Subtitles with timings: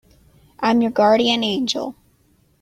[0.59, 1.93] I'm your guardian angel.